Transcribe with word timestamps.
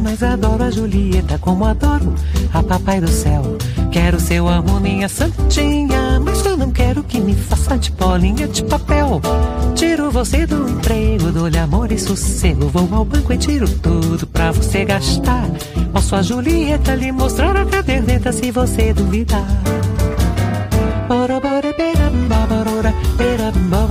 Mas 0.00 0.22
adoro 0.22 0.64
a 0.64 0.70
Julieta 0.70 1.38
como 1.38 1.66
adoro 1.66 2.14
a 2.54 2.62
Papai 2.62 3.02
do 3.02 3.08
Céu. 3.08 3.42
Quero 3.92 4.18
seu 4.18 4.48
amor, 4.48 4.80
minha 4.80 5.10
santinha, 5.10 6.18
mas 6.20 6.42
eu 6.46 6.56
não 6.56 6.70
quero 6.70 7.02
que 7.02 7.20
me 7.20 7.34
faça 7.34 7.76
de 7.76 7.90
bolinha 7.90 8.48
de 8.48 8.64
papel. 8.64 9.20
Tiro 9.74 10.10
você 10.10 10.46
do 10.46 10.70
emprego, 10.70 11.30
dou-lhe 11.30 11.58
amor 11.58 11.92
e 11.92 11.98
sossego. 11.98 12.68
Vou 12.68 12.88
ao 12.90 13.04
banco 13.04 13.30
e 13.30 13.36
tiro 13.36 13.68
tudo 13.68 14.26
pra 14.28 14.52
você 14.52 14.86
gastar. 14.86 15.46
Posso 15.92 16.16
a 16.16 16.22
Julieta 16.22 16.94
lhe 16.94 17.12
mostrar 17.12 17.54
a 17.54 17.66
caderneta 17.66 18.32
se 18.32 18.50
você 18.50 18.94
duvidar. 18.94 19.46
Bora, 21.06 21.38
bora, 21.40 21.72
bora, 21.72 22.94
bera, 23.18 23.52
bora, 23.68 23.87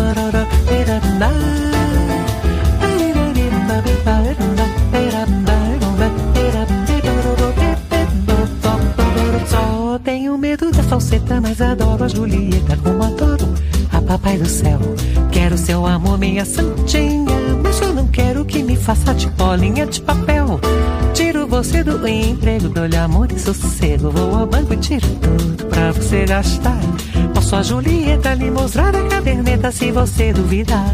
mas 11.41 11.61
adoro 11.61 12.03
a 12.03 12.07
Julieta 12.07 12.77
como 12.77 13.03
adoro 13.03 13.53
a 13.91 14.01
Papai 14.01 14.37
do 14.37 14.47
Céu. 14.47 14.79
Quero 15.31 15.57
seu 15.57 15.85
amor, 15.85 16.17
minha 16.17 16.45
santinha, 16.45 17.35
mas 17.61 17.81
eu 17.81 17.93
não 17.93 18.07
quero 18.07 18.45
que 18.45 18.61
me 18.61 18.75
faça 18.75 19.13
de 19.13 19.27
bolinha 19.31 19.85
de 19.85 20.01
papel. 20.01 20.59
Tiro 21.13 21.47
você 21.47 21.83
do 21.83 22.07
emprego, 22.07 22.69
dou-lhe 22.69 22.95
amor 22.97 23.31
e 23.31 23.39
sossego. 23.39 24.11
Vou 24.11 24.35
ao 24.35 24.45
banco 24.45 24.73
e 24.73 24.77
tiro 24.77 25.07
tudo 25.07 25.65
pra 25.65 25.91
você 25.91 26.25
gastar. 26.25 26.79
Posso 27.33 27.55
a 27.55 27.63
Julieta 27.63 28.33
lhe 28.33 28.51
mostrar 28.51 28.95
a 28.95 29.03
caderneta 29.07 29.71
se 29.71 29.91
você 29.91 30.31
duvidar. 30.31 30.93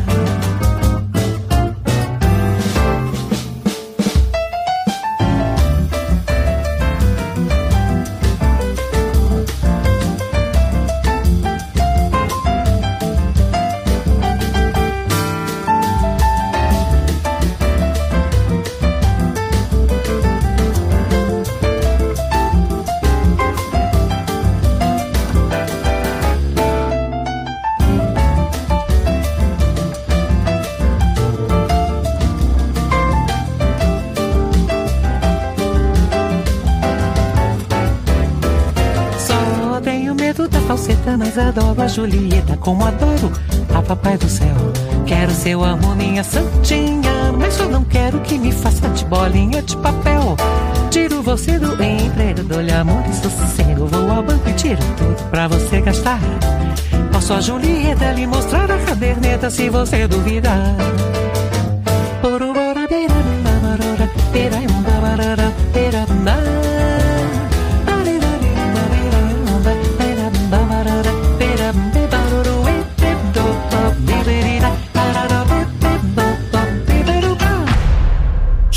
Mas 41.17 41.37
adoro 41.37 41.81
a 41.81 41.87
Julieta 41.87 42.57
como 42.57 42.85
adoro 42.85 43.31
a 43.73 43.81
Papai 43.81 44.17
do 44.17 44.27
Céu. 44.29 44.55
Quero 45.05 45.31
seu 45.31 45.63
amor, 45.63 45.95
minha 45.95 46.23
santinha, 46.23 47.31
mas 47.37 47.59
eu 47.59 47.69
não 47.69 47.83
quero 47.83 48.19
que 48.21 48.37
me 48.37 48.51
faça 48.51 48.87
de 48.89 49.05
bolinha 49.05 49.61
de 49.61 49.75
papel. 49.77 50.35
Tiro 50.89 51.21
você 51.21 51.59
do 51.59 51.73
emprego, 51.81 52.43
dou-lhe 52.43 52.71
amor 52.71 53.03
e 53.09 53.13
sossego. 53.13 53.85
Vou 53.87 54.11
ao 54.11 54.23
banco 54.23 54.49
e 54.49 54.53
tiro 54.53 54.81
tudo 54.97 55.29
pra 55.29 55.47
você 55.47 55.81
gastar. 55.81 56.19
Posso 57.11 57.33
a 57.33 57.41
Julieta 57.41 58.11
lhe 58.11 58.25
mostrar 58.25 58.69
a 58.69 58.77
caderneta 58.77 59.49
se 59.49 59.69
você 59.69 60.07
duvidar. 60.07 60.75